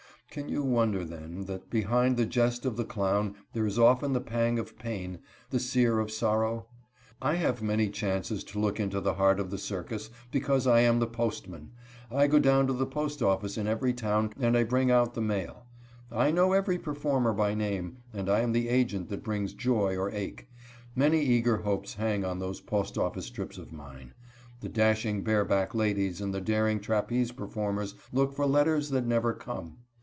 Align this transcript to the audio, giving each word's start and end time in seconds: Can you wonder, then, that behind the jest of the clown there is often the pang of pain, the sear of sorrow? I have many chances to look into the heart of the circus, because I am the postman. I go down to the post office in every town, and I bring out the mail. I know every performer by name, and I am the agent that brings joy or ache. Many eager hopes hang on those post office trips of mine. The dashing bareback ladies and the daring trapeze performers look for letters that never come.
Can 0.31 0.47
you 0.47 0.63
wonder, 0.63 1.03
then, 1.03 1.43
that 1.47 1.69
behind 1.69 2.15
the 2.15 2.25
jest 2.25 2.65
of 2.65 2.77
the 2.77 2.85
clown 2.85 3.35
there 3.51 3.65
is 3.65 3.77
often 3.77 4.13
the 4.13 4.21
pang 4.21 4.59
of 4.59 4.79
pain, 4.79 5.19
the 5.49 5.59
sear 5.59 5.99
of 5.99 6.09
sorrow? 6.09 6.67
I 7.21 7.35
have 7.35 7.61
many 7.61 7.89
chances 7.89 8.41
to 8.45 8.57
look 8.57 8.79
into 8.79 9.01
the 9.01 9.15
heart 9.15 9.41
of 9.41 9.51
the 9.51 9.57
circus, 9.57 10.09
because 10.31 10.65
I 10.67 10.79
am 10.79 10.99
the 10.99 11.05
postman. 11.05 11.71
I 12.09 12.27
go 12.27 12.39
down 12.39 12.65
to 12.67 12.71
the 12.71 12.85
post 12.85 13.21
office 13.21 13.57
in 13.57 13.67
every 13.67 13.91
town, 13.91 14.31
and 14.39 14.55
I 14.55 14.63
bring 14.63 14.89
out 14.89 15.15
the 15.15 15.21
mail. 15.21 15.65
I 16.09 16.31
know 16.31 16.53
every 16.53 16.79
performer 16.79 17.33
by 17.33 17.53
name, 17.53 17.97
and 18.13 18.29
I 18.29 18.39
am 18.39 18.53
the 18.53 18.69
agent 18.69 19.09
that 19.09 19.25
brings 19.25 19.51
joy 19.53 19.97
or 19.97 20.11
ache. 20.11 20.47
Many 20.95 21.21
eager 21.23 21.57
hopes 21.57 21.95
hang 21.95 22.23
on 22.23 22.39
those 22.39 22.61
post 22.61 22.97
office 22.97 23.29
trips 23.29 23.57
of 23.57 23.73
mine. 23.73 24.13
The 24.61 24.69
dashing 24.69 25.25
bareback 25.25 25.75
ladies 25.75 26.21
and 26.21 26.33
the 26.33 26.39
daring 26.39 26.79
trapeze 26.79 27.33
performers 27.33 27.95
look 28.13 28.31
for 28.31 28.45
letters 28.45 28.91
that 28.91 29.05
never 29.05 29.33
come. 29.33 29.79